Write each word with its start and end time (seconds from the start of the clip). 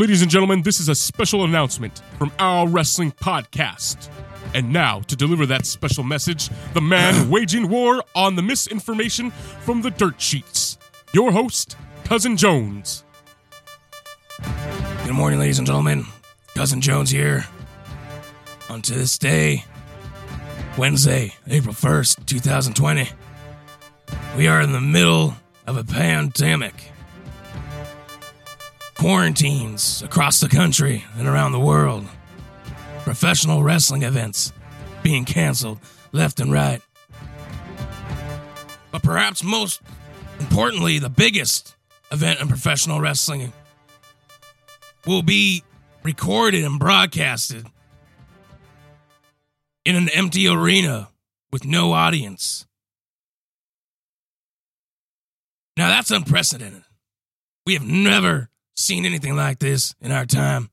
Ladies 0.00 0.22
and 0.22 0.30
gentlemen, 0.30 0.62
this 0.62 0.80
is 0.80 0.88
a 0.88 0.94
special 0.94 1.44
announcement 1.44 2.00
from 2.16 2.32
our 2.38 2.66
wrestling 2.66 3.12
podcast. 3.12 4.08
And 4.54 4.72
now, 4.72 5.00
to 5.00 5.14
deliver 5.14 5.44
that 5.44 5.66
special 5.66 6.04
message, 6.04 6.48
the 6.72 6.80
man 6.80 7.28
waging 7.30 7.68
war 7.68 8.02
on 8.14 8.34
the 8.34 8.40
misinformation 8.40 9.30
from 9.30 9.82
the 9.82 9.90
dirt 9.90 10.18
sheets. 10.18 10.78
Your 11.12 11.32
host, 11.32 11.76
Cousin 12.04 12.38
Jones. 12.38 13.04
Good 15.04 15.12
morning, 15.12 15.38
ladies 15.38 15.58
and 15.58 15.66
gentlemen. 15.66 16.06
Cousin 16.54 16.80
Jones 16.80 17.10
here. 17.10 17.44
On 18.70 18.80
to 18.80 18.94
this 18.94 19.18
day, 19.18 19.66
Wednesday, 20.78 21.34
April 21.46 21.74
1st, 21.74 22.24
2020. 22.24 23.06
We 24.38 24.48
are 24.48 24.62
in 24.62 24.72
the 24.72 24.80
middle 24.80 25.34
of 25.66 25.76
a 25.76 25.84
pandemic. 25.84 26.90
Quarantines 29.00 30.02
across 30.02 30.40
the 30.40 30.48
country 30.50 31.02
and 31.16 31.26
around 31.26 31.52
the 31.52 31.58
world. 31.58 32.06
Professional 32.98 33.62
wrestling 33.62 34.02
events 34.02 34.52
being 35.02 35.24
canceled 35.24 35.78
left 36.12 36.38
and 36.38 36.52
right. 36.52 36.82
But 38.92 39.02
perhaps 39.02 39.42
most 39.42 39.80
importantly, 40.38 40.98
the 40.98 41.08
biggest 41.08 41.76
event 42.12 42.42
in 42.42 42.48
professional 42.48 43.00
wrestling 43.00 43.54
will 45.06 45.22
be 45.22 45.64
recorded 46.02 46.62
and 46.62 46.78
broadcasted 46.78 47.64
in 49.86 49.96
an 49.96 50.10
empty 50.10 50.46
arena 50.46 51.08
with 51.50 51.64
no 51.64 51.92
audience. 51.92 52.66
Now 55.78 55.88
that's 55.88 56.10
unprecedented. 56.10 56.82
We 57.64 57.72
have 57.72 57.86
never 57.86 58.49
seen 58.80 59.04
anything 59.04 59.36
like 59.36 59.58
this 59.58 59.94
in 60.00 60.12
our 60.12 60.26
time. 60.26 60.70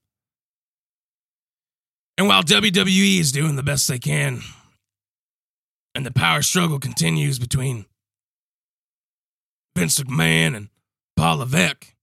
And 2.17 2.27
while 2.27 2.43
WWE 2.43 3.19
is 3.19 3.31
doing 3.31 3.55
the 3.55 3.63
best 3.63 3.87
they 3.87 3.99
can, 3.99 4.41
and 5.93 6.05
the 6.05 6.11
power 6.11 6.41
struggle 6.41 6.79
continues 6.79 7.37
between 7.37 7.85
Vince 9.75 9.99
McMahon 9.99 10.55
and 10.55 10.69
Paul 11.15 11.37
Levesque, 11.37 11.93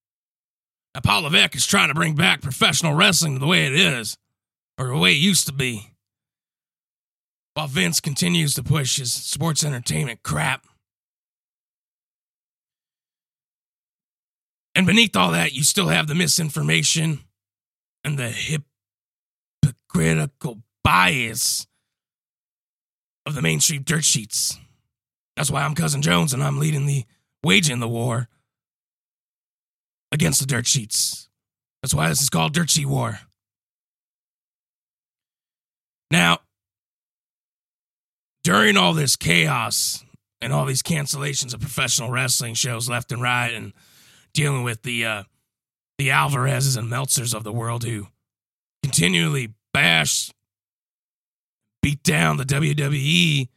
now, 0.94 1.00
Paul 1.00 1.22
Levesque 1.22 1.56
is 1.56 1.66
trying 1.66 1.88
to 1.88 1.94
bring 1.94 2.14
back 2.14 2.41
professional 2.41 2.94
wrestling 2.94 3.34
to 3.34 3.41
the 3.41 3.46
way 3.46 3.66
it 3.66 3.74
is, 3.74 4.16
or 4.78 4.86
the 4.86 4.96
way 4.96 5.11
it 5.11 5.16
used 5.18 5.46
to 5.46 5.52
be, 5.52 5.91
while 7.55 7.66
Vince 7.66 7.98
continues 7.98 8.55
to 8.55 8.62
push 8.62 8.98
his 8.98 9.12
sports 9.12 9.64
entertainment 9.64 10.22
crap. 10.22 10.66
And 14.75 14.86
beneath 14.86 15.17
all 15.17 15.30
that, 15.33 15.53
you 15.53 15.62
still 15.62 15.89
have 15.89 16.08
the 16.08 16.14
misinformation 16.14 17.20
and 18.03 18.19
the 18.19 18.30
hypocritical 19.62 20.62
bias 20.83 21.67
of 23.27 23.34
the 23.34 23.42
mainstream 23.42 23.83
dirt 23.83 24.05
sheets. 24.05 24.58
That's 25.36 25.50
why 25.50 25.62
I'm 25.62 25.75
Cousin 25.75 26.02
Jones 26.02 26.33
and 26.33 26.42
I'm 26.42 26.58
leading 26.58 26.86
the 26.86 27.05
waging 27.42 27.80
the 27.80 27.89
war 27.89 28.28
against 30.12 30.41
the 30.41 30.47
dirt 30.47 30.67
sheets. 30.67 31.28
That's 31.83 31.95
why 31.95 32.08
this 32.08 32.22
is 32.22 32.30
called 32.30 32.55
Dirt 32.55 32.70
Sheet 32.70 32.86
War. 32.86 33.19
Now, 36.11 36.39
during 38.42 38.77
all 38.77 38.95
this 38.95 39.17
chaos 39.17 40.05
and 40.41 40.52
all 40.52 40.64
these 40.64 40.83
cancellations 40.83 41.52
of 41.52 41.61
professional 41.61 42.11
wrestling 42.11 42.55
shows 42.55 42.89
left 42.89 43.12
and 43.12 43.20
right, 43.20 43.52
and 43.52 43.72
dealing 44.34 44.62
with 44.62 44.82
the 44.82 45.04
uh, 45.04 45.22
the 45.98 46.08
Alvarezes 46.08 46.77
and 46.77 46.90
Meltzers 46.90 47.34
of 47.34 47.44
the 47.44 47.52
world 47.52 47.84
who 47.84 48.08
continually 48.82 49.54
bash, 49.72 50.30
beat 51.82 52.02
down 52.02 52.36
the 52.36 52.44
WWE 52.44 53.48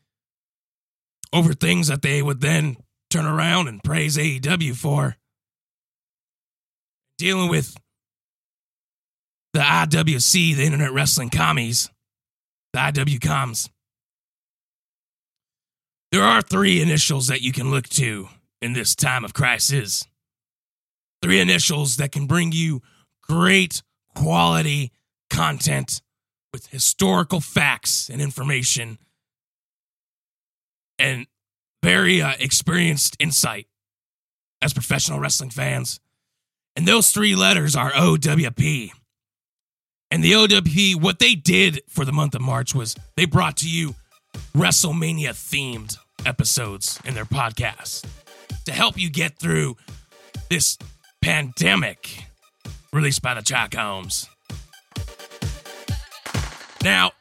over 1.33 1.53
things 1.53 1.87
that 1.87 2.01
they 2.01 2.21
would 2.21 2.41
then 2.41 2.77
turn 3.09 3.25
around 3.25 3.67
and 3.67 3.83
praise 3.83 4.17
AEW 4.17 4.75
for. 4.75 5.17
Dealing 7.17 7.49
with 7.49 7.75
the 9.53 9.59
IWC, 9.59 10.55
the 10.55 10.63
Internet 10.63 10.93
Wrestling 10.93 11.29
Commies, 11.29 11.89
the 12.73 12.79
IW 12.79 13.19
Coms. 13.21 13.69
There 16.11 16.23
are 16.23 16.41
three 16.41 16.81
initials 16.81 17.27
that 17.27 17.41
you 17.41 17.51
can 17.51 17.71
look 17.71 17.89
to 17.89 18.29
in 18.61 18.73
this 18.73 18.95
time 18.95 19.25
of 19.25 19.33
crisis. 19.33 20.07
Three 21.21 21.39
initials 21.39 21.97
that 21.97 22.11
can 22.11 22.27
bring 22.27 22.51
you 22.51 22.81
great 23.21 23.81
quality 24.15 24.91
content 25.29 26.01
with 26.53 26.67
historical 26.67 27.39
facts 27.39 28.09
and 28.09 28.21
information 28.21 28.97
and 30.99 31.27
very 31.83 32.21
uh, 32.21 32.33
experienced 32.39 33.15
insight 33.19 33.67
as 34.61 34.73
professional 34.73 35.19
wrestling 35.19 35.49
fans. 35.49 35.99
And 36.75 36.87
those 36.87 37.11
three 37.11 37.35
letters 37.35 37.75
are 37.75 37.91
OWP. 37.91 38.91
And 40.09 40.23
the 40.23 40.31
OWP, 40.33 41.01
what 41.01 41.19
they 41.19 41.35
did 41.35 41.81
for 41.89 42.05
the 42.05 42.11
month 42.11 42.33
of 42.33 42.41
March 42.41 42.73
was 42.73 42.95
they 43.15 43.25
brought 43.25 43.57
to 43.57 43.69
you 43.69 43.95
WrestleMania 44.55 45.31
themed 45.31 45.97
episodes 46.25 46.99
in 47.05 47.13
their 47.13 47.25
podcast 47.25 48.05
to 48.65 48.71
help 48.71 48.97
you 48.97 49.09
get 49.09 49.37
through 49.37 49.75
this 50.49 50.77
pandemic 51.27 52.23
released 52.93 53.21
by 53.21 53.33
the 53.33 53.41
Chalk 53.41 53.73
Homes. 53.73 54.29
Now, 56.81 57.11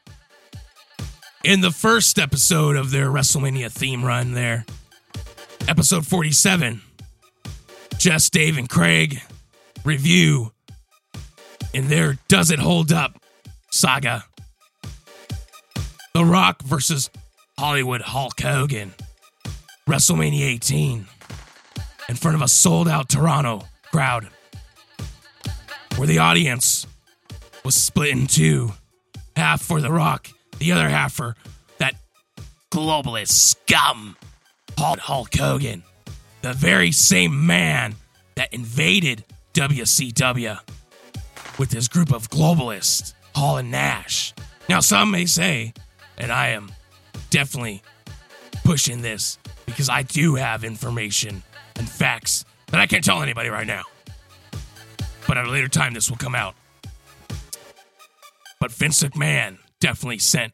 in 1.43 1.59
the 1.59 1.71
first 1.71 2.17
episode 2.17 2.77
of 2.77 2.91
their 2.91 3.07
WrestleMania 3.07 3.69
theme 3.69 4.05
run, 4.05 4.31
there, 4.31 4.65
episode 5.67 6.07
47, 6.07 6.81
Jess, 7.97 8.29
Dave, 8.29 8.57
and 8.57 8.69
Craig 8.69 9.19
review 9.83 10.53
in 11.73 11.89
their 11.89 12.17
Does 12.29 12.49
It 12.49 12.59
Hold 12.59 12.93
Up 12.93 13.21
saga 13.71 14.23
The 16.13 16.23
Rock 16.23 16.63
versus 16.63 17.09
Hollywood 17.59 18.03
Hulk 18.03 18.39
Hogan, 18.39 18.93
WrestleMania 19.85 20.43
18, 20.43 21.07
in 22.07 22.15
front 22.15 22.35
of 22.35 22.41
a 22.41 22.47
sold 22.47 22.87
out 22.87 23.09
Toronto 23.09 23.65
crowd, 23.91 24.27
where 25.95 26.07
the 26.07 26.19
audience 26.19 26.85
was 27.63 27.75
split 27.75 28.09
in 28.09 28.27
two 28.27 28.73
half 29.35 29.61
for 29.61 29.81
The 29.81 29.91
Rock, 29.91 30.29
the 30.59 30.71
other 30.71 30.89
half 30.89 31.13
for 31.13 31.35
that 31.77 31.95
globalist 32.71 33.29
scum, 33.29 34.15
Hulk 34.77 35.35
Hogan, 35.35 35.83
the 36.41 36.53
very 36.53 36.91
same 36.91 37.45
man 37.45 37.95
that 38.35 38.53
invaded 38.53 39.23
WCW 39.53 40.59
with 41.57 41.71
his 41.71 41.87
group 41.87 42.13
of 42.13 42.29
globalists, 42.29 43.13
Hall 43.35 43.57
and 43.57 43.71
Nash. 43.71 44.33
Now, 44.69 44.79
some 44.79 45.11
may 45.11 45.25
say, 45.25 45.73
and 46.17 46.31
I 46.31 46.49
am 46.49 46.71
definitely 47.29 47.81
pushing 48.63 49.01
this 49.01 49.37
because 49.65 49.89
I 49.89 50.03
do 50.03 50.35
have 50.35 50.63
information 50.63 51.43
and 51.75 51.89
facts 51.89 52.45
that 52.71 52.79
I 52.79 52.85
can't 52.85 53.03
tell 53.03 53.21
anybody 53.21 53.49
right 53.49 53.67
now. 53.67 53.83
But 55.27 55.37
at 55.37 55.45
a 55.45 55.49
later 55.49 55.67
time, 55.67 55.93
this 55.93 56.09
will 56.09 56.17
come 56.17 56.35
out. 56.35 56.55
But 58.59 58.71
Vince 58.71 59.03
McMahon 59.03 59.57
definitely 59.79 60.19
sent 60.19 60.53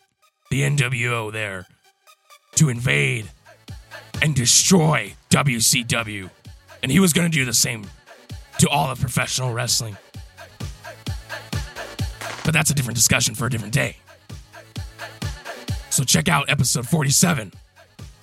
the 0.50 0.62
NWO 0.62 1.32
there 1.32 1.68
to 2.56 2.70
invade 2.70 3.30
and 4.22 4.36
destroy 4.36 5.16
WCW. 5.30 6.30
And 6.82 6.92
he 6.92 7.00
was 7.00 7.14
going 7.14 7.30
to 7.30 7.36
do 7.36 7.46
the 7.46 7.54
same 7.54 7.86
to 8.60 8.70
all 8.70 8.90
of 8.90 9.00
professional 9.00 9.54
wrestling. 9.54 9.98
But 12.44 12.54
that's 12.54 12.70
a 12.72 12.74
different 12.74 12.96
discussion 12.96 13.36
for 13.36 13.46
a 13.46 13.50
different 13.50 13.74
day. 13.74 13.98
So 15.90 16.04
check 16.04 16.28
out 16.28 16.50
episode 16.50 16.88
47. 16.88 17.54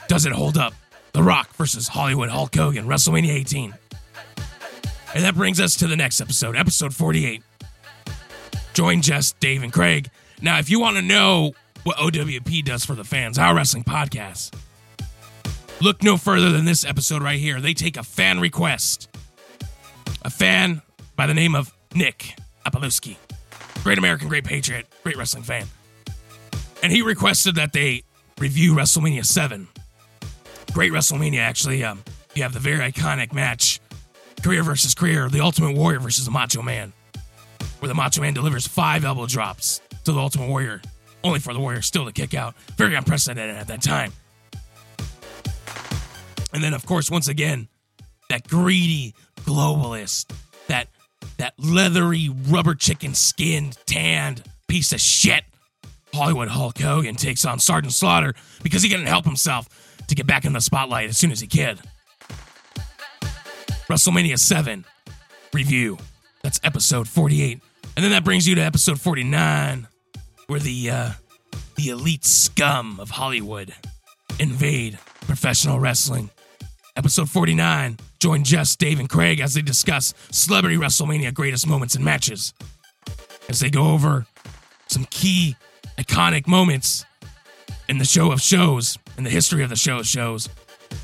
Does 0.09 0.27
it 0.27 0.33
hold 0.33 0.59
up? 0.59 0.75
The 1.13 1.23
Rock 1.23 1.55
versus 1.55 1.89
Hollywood 1.89 2.29
Hulk 2.29 2.55
Hogan, 2.55 2.87
WrestleMania 2.87 3.31
18. 3.31 3.75
And 5.15 5.25
that 5.25 5.35
brings 5.35 5.61
us 5.61 5.75
to 5.77 5.87
the 5.87 5.97
next 5.97 6.21
episode, 6.21 6.57
episode 6.57 6.95
48. 6.95 7.43
Join 8.75 9.03
Jess, 9.03 9.33
Dave, 9.33 9.63
and 9.63 9.73
Craig. 9.73 10.09
Now, 10.41 10.59
if 10.59 10.71
you 10.71 10.81
want 10.81 10.97
to 10.97 11.03
know 11.03 11.53
what 11.83 11.97
OWP 11.97 12.65
does 12.65 12.85
for 12.85 12.95
the 12.95 13.05
fans, 13.05 13.39
our 13.39 13.55
wrestling 13.55 13.85
podcast, 13.85 14.55
look 15.81 16.03
no 16.03 16.17
further 16.17 16.51
than 16.51 16.65
this 16.65 16.85
episode 16.85 17.23
right 17.23 17.39
here. 17.39 17.61
They 17.61 17.75
take 17.75 17.97
a 17.97 18.03
fan 18.03 18.41
request. 18.41 19.09
A 20.23 20.31
fan 20.31 20.83
by 21.17 21.27
the 21.27 21.35
name 21.35 21.55
of 21.55 21.73
Nick 21.95 22.37
Apolowski. 22.67 23.17
Great 23.83 23.99
American, 23.99 24.29
great 24.29 24.45
patriot, 24.45 24.87
great 25.03 25.17
wrestling 25.17 25.43
fan. 25.43 25.67
And 26.83 26.93
he 26.93 27.03
requested 27.03 27.57
that 27.57 27.73
they 27.73 28.05
review 28.39 28.75
WrestleMania 28.75 29.25
7. 29.25 29.69
Great 30.73 30.93
WrestleMania, 30.93 31.41
actually. 31.41 31.85
Um, 31.85 32.03
you 32.35 32.43
have 32.43 32.55
the 32.55 32.61
very 32.61 32.79
iconic 32.91 33.33
match 33.33 33.70
Career 34.43 34.63
versus 34.63 34.95
Career, 34.95 35.29
the 35.29 35.41
Ultimate 35.41 35.77
Warrior 35.77 36.01
versus 36.01 36.25
the 36.25 36.31
Macho 36.31 36.63
Man. 36.63 36.93
where 37.81 37.89
the 37.89 37.95
Macho 37.95 38.21
Man 38.21 38.35
delivers 38.35 38.67
five 38.67 39.05
elbow 39.05 39.27
drops 39.27 39.81
to 40.05 40.13
the 40.13 40.19
Ultimate 40.19 40.49
Warrior, 40.49 40.83
only 41.25 41.41
for 41.41 41.53
the 41.55 41.61
Warrior 41.61 41.83
still 41.83 42.05
to 42.05 42.13
kick 42.13 42.35
out. 42.35 42.55
Very 42.77 42.95
unprecedented 42.95 43.57
at 43.57 43.69
that 43.69 43.83
time. 43.83 44.13
And 46.53 46.63
then, 46.63 46.75
of 46.75 46.85
course, 46.85 47.11
once 47.11 47.29
again, 47.29 47.69
that 48.29 48.47
greedy 48.49 49.15
globalist, 49.43 50.33
that 50.67 50.89
that 51.37 51.55
leathery 51.59 52.31
rubber 52.49 52.75
chicken 52.75 53.15
skinned 53.15 53.79
tanned 53.87 54.43
piece 54.69 54.93
of 54.93 55.01
shit 55.01 55.45
Hollywood 56.15 56.49
Hulk 56.49 56.79
Hogan 56.79 57.15
takes 57.15 57.45
on 57.45 57.59
Sergeant 57.59 57.93
Slaughter 57.93 58.35
because 58.63 58.83
he 58.83 58.89
couldn't 58.89 59.07
help 59.07 59.25
himself 59.25 59.69
to 60.09 60.15
get 60.15 60.27
back 60.27 60.45
in 60.45 60.53
the 60.53 60.61
spotlight 60.61 61.09
as 61.09 61.17
soon 61.17 61.31
as 61.31 61.41
he 61.41 61.47
could. 61.47 61.79
WrestleMania 63.91 64.39
7 64.39 64.85
review. 65.53 65.99
That's 66.43 66.61
episode 66.63 67.09
48. 67.09 67.61
And 67.97 68.05
then 68.05 68.13
that 68.13 68.23
brings 68.23 68.47
you 68.47 68.55
to 68.55 68.61
episode 68.61 69.01
49, 69.01 69.89
where 70.47 70.61
the 70.61 70.91
uh, 70.91 71.11
the 71.75 71.89
elite 71.89 72.25
scum 72.25 73.01
of 73.01 73.11
Hollywood 73.11 73.75
invade 74.39 74.97
professional 75.23 75.81
wrestling. 75.81 76.31
Episode 76.97 77.29
49, 77.29 77.99
join 78.21 78.45
Jess, 78.45 78.77
Dave, 78.77 79.01
and 79.01 79.09
Craig 79.09 79.41
as 79.41 79.55
they 79.55 79.63
discuss 79.63 80.15
Celebrity 80.31 80.77
WrestleMania 80.77 81.35
greatest 81.35 81.67
moments 81.67 81.97
and 81.97 82.05
matches. 82.05 82.55
As 83.49 83.59
they 83.59 83.71
go 83.71 83.89
over 83.89 84.25
some 84.87 85.05
key 85.11 85.57
iconic 85.99 86.47
moments 86.47 87.05
in 87.89 87.99
the 87.99 88.05
show 88.05 88.31
of 88.31 88.41
shows, 88.41 88.99
in 89.19 89.25
the 89.25 89.31
history 89.31 89.65
of 89.65 89.69
the 89.69 89.77
show 89.77 89.99
of 89.99 90.07
shows, 90.07 90.49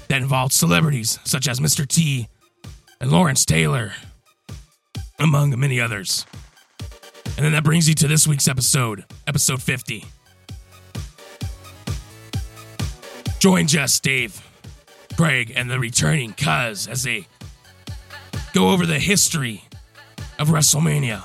that 0.07 0.23
involved 0.23 0.53
celebrities 0.53 1.19
such 1.25 1.49
as 1.49 1.59
Mr. 1.59 1.87
T 1.87 2.29
and 3.01 3.11
Lawrence 3.11 3.45
Taylor, 3.45 3.93
among 5.19 5.59
many 5.59 5.81
others. 5.81 6.27
And 7.37 7.45
then 7.45 7.53
that 7.53 7.65
brings 7.65 7.89
you 7.89 7.95
to 7.97 8.09
this 8.09 8.27
week's 8.27 8.49
episode, 8.49 9.05
episode 9.27 9.63
50. 9.63 10.05
Join 13.39 13.67
Jess, 13.67 14.01
Dave, 14.01 14.41
Craig, 15.17 15.53
and 15.55 15.71
the 15.71 15.79
returning 15.79 16.33
Cuz 16.33 16.89
as 16.89 17.03
they 17.03 17.27
go 18.53 18.71
over 18.71 18.87
the 18.87 18.99
history 18.99 19.65
of 20.39 20.49
WrestleMania 20.49 21.23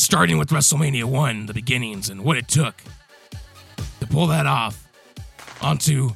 starting 0.00 0.38
with 0.38 0.48
WrestleMania 0.48 1.04
1, 1.04 1.46
the 1.46 1.54
beginnings, 1.54 2.08
and 2.08 2.24
what 2.24 2.36
it 2.36 2.48
took 2.48 2.82
to 4.00 4.06
pull 4.06 4.26
that 4.26 4.46
off 4.46 4.88
onto 5.60 6.10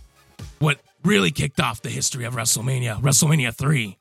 what 0.59 0.79
really 1.05 1.31
kicked 1.31 1.61
off 1.61 1.83
the 1.83 1.91
history 1.91 2.25
of 2.25 2.35
WrestleMania, 2.35 3.01
WrestleMania 3.01 3.55
3, 3.55 3.97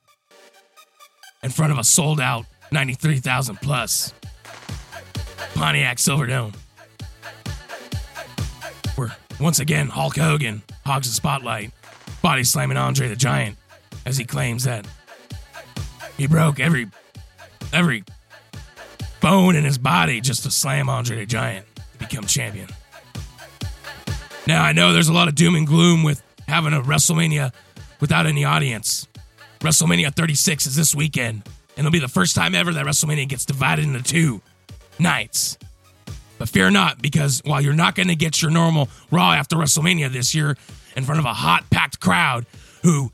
in 1.44 1.50
front 1.50 1.72
of 1.72 1.78
a 1.78 1.84
sold 1.84 2.20
out 2.20 2.46
93,000 2.72 3.58
plus 3.58 4.14
Pontiac 5.54 5.98
Silverdome. 5.98 6.56
Where, 8.96 9.16
once 9.40 9.60
again, 9.60 9.90
Hulk 9.90 10.16
Hogan 10.16 10.64
hogs 10.86 11.08
the 11.08 11.14
spotlight, 11.14 11.72
body 12.22 12.44
slamming 12.44 12.78
Andre 12.78 13.08
the 13.08 13.16
Giant 13.16 13.58
as 14.06 14.18
he 14.18 14.24
claims 14.24 14.64
that 14.64 14.88
he 16.18 16.28
broke 16.28 16.60
every 16.60 16.90
every 17.72 18.04
bone 19.20 19.56
in 19.56 19.64
his 19.64 19.78
body 19.78 20.22
just 20.22 20.44
to 20.44 20.52
slam 20.52 20.90
Andre 20.90 21.18
the 21.18 21.26
Giant 21.26 21.66
to 21.76 21.98
become 21.98 22.26
champion. 22.26 22.68
Now, 24.46 24.64
I 24.64 24.74
know 24.74 24.94
there's 24.94 25.08
a 25.08 25.14
lot 25.14 25.28
of 25.28 25.36
doom 25.36 25.56
and 25.56 25.66
gloom 25.66 26.04
with 26.04 26.22
having 26.48 26.74
a 26.74 26.82
WrestleMania 26.82 27.54
without 28.00 28.26
any 28.26 28.44
audience. 28.44 29.08
WrestleMania 29.60 30.14
36 30.14 30.66
is 30.66 30.76
this 30.76 30.94
weekend, 30.94 31.44
and 31.78 31.80
it'll 31.80 31.92
be 31.92 32.00
the 32.00 32.08
first 32.08 32.36
time 32.36 32.54
ever 32.54 32.74
that 32.74 32.86
WrestleMania 32.86 33.28
gets 33.28 33.46
divided 33.46 33.86
into 33.86 34.04
two 34.04 34.42
nights. 35.00 35.58
But 36.38 36.50
fear 36.50 36.70
not, 36.70 37.02
because 37.02 37.42
while 37.46 37.62
you're 37.62 37.74
not 37.74 37.96
going 37.96 38.10
to 38.10 38.16
get 38.16 38.42
your 38.42 38.52
normal 38.52 38.90
Raw 39.12 39.32
after 39.32 39.56
WrestleMania 39.56 40.12
this 40.12 40.36
year 40.36 40.58
in 40.98 41.06
front 41.06 41.20
of 41.20 41.26
a 41.26 41.34
hot, 41.34 41.70
packed 41.70 42.00
crowd 42.00 42.46
who, 42.82 43.12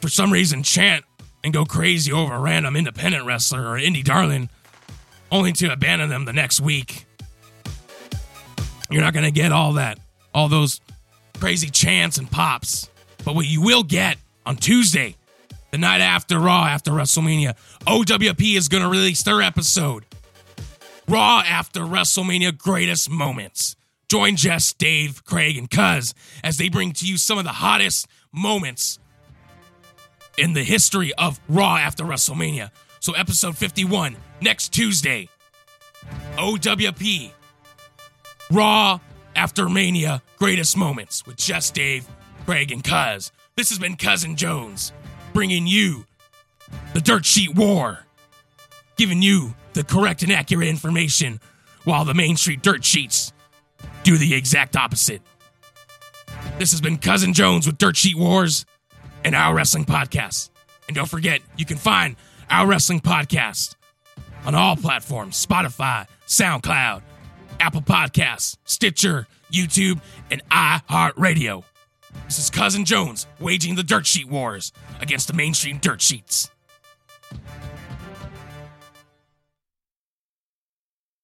for 0.00 0.08
some 0.08 0.32
reason, 0.32 0.62
chant 0.62 1.04
and 1.44 1.52
go 1.52 1.64
crazy 1.64 2.12
over 2.12 2.32
a 2.32 2.38
random 2.38 2.76
independent 2.76 3.26
wrestler 3.26 3.66
or 3.66 3.78
indie 3.78 4.04
darling 4.04 4.48
only 5.30 5.52
to 5.52 5.72
abandon 5.72 6.08
them 6.08 6.24
the 6.24 6.32
next 6.32 6.60
week. 6.60 7.06
You're 8.90 9.02
not 9.02 9.12
going 9.12 9.24
to 9.24 9.30
get 9.30 9.52
all 9.52 9.74
that, 9.74 9.98
all 10.34 10.48
those 10.48 10.80
crazy 11.42 11.70
chants 11.70 12.18
and 12.18 12.30
pops. 12.30 12.88
But 13.24 13.34
what 13.34 13.46
you 13.46 13.60
will 13.60 13.82
get 13.82 14.16
on 14.46 14.54
Tuesday, 14.54 15.16
the 15.72 15.78
night 15.78 16.00
after 16.00 16.38
Raw, 16.38 16.66
after 16.66 16.92
WrestleMania, 16.92 17.56
OWP 17.84 18.56
is 18.56 18.68
going 18.68 18.84
to 18.84 18.88
release 18.88 19.24
their 19.24 19.42
episode. 19.42 20.04
Raw 21.08 21.42
after 21.44 21.80
WrestleMania 21.80 22.56
greatest 22.56 23.10
moments. 23.10 23.74
Join 24.08 24.36
Jess, 24.36 24.72
Dave, 24.72 25.24
Craig, 25.24 25.58
and 25.58 25.68
Cuz 25.68 26.14
as 26.44 26.58
they 26.58 26.68
bring 26.68 26.92
to 26.92 27.06
you 27.08 27.16
some 27.16 27.38
of 27.38 27.44
the 27.44 27.50
hottest 27.50 28.06
moments 28.32 29.00
in 30.38 30.52
the 30.52 30.62
history 30.62 31.12
of 31.14 31.40
Raw 31.48 31.76
after 31.76 32.04
WrestleMania. 32.04 32.70
So, 33.00 33.14
episode 33.14 33.56
51, 33.56 34.16
next 34.40 34.72
Tuesday. 34.72 35.28
OWP. 36.36 37.32
Raw 38.48 39.00
after 39.34 39.68
Mania, 39.68 40.22
greatest 40.38 40.76
moments 40.76 41.24
with 41.26 41.36
Jess 41.36 41.70
Dave, 41.70 42.06
Craig, 42.44 42.70
and 42.70 42.82
Cuz. 42.82 43.32
This 43.56 43.68
has 43.68 43.78
been 43.78 43.96
Cousin 43.96 44.36
Jones, 44.36 44.92
bringing 45.32 45.66
you 45.66 46.06
the 46.94 47.00
Dirt 47.00 47.24
Sheet 47.24 47.54
War, 47.54 48.06
giving 48.96 49.22
you 49.22 49.54
the 49.74 49.84
correct 49.84 50.22
and 50.22 50.32
accurate 50.32 50.68
information 50.68 51.40
while 51.84 52.04
the 52.04 52.14
Main 52.14 52.36
Street 52.36 52.62
Dirt 52.62 52.84
Sheets 52.84 53.32
do 54.02 54.16
the 54.16 54.34
exact 54.34 54.76
opposite. 54.76 55.22
This 56.58 56.70
has 56.70 56.80
been 56.80 56.98
Cousin 56.98 57.32
Jones 57.32 57.66
with 57.66 57.78
Dirt 57.78 57.96
Sheet 57.96 58.16
Wars 58.16 58.66
and 59.24 59.34
Our 59.34 59.54
Wrestling 59.54 59.84
Podcast. 59.84 60.50
And 60.88 60.94
don't 60.94 61.08
forget, 61.08 61.40
you 61.56 61.64
can 61.64 61.76
find 61.76 62.16
our 62.50 62.66
Wrestling 62.66 63.00
Podcast 63.00 63.76
on 64.44 64.54
all 64.54 64.76
platforms 64.76 65.44
Spotify, 65.44 66.06
SoundCloud, 66.26 67.02
Apple 67.62 67.80
Podcasts, 67.80 68.56
Stitcher, 68.64 69.28
YouTube, 69.52 70.00
and 70.32 70.42
iHeartRadio. 70.48 71.62
This 72.24 72.40
is 72.40 72.50
Cousin 72.50 72.84
Jones 72.84 73.28
waging 73.38 73.76
the 73.76 73.84
Dirt 73.84 74.04
Sheet 74.04 74.26
Wars 74.26 74.72
against 75.00 75.28
the 75.28 75.32
mainstream 75.32 75.78
dirt 75.78 76.02
sheets. 76.02 76.50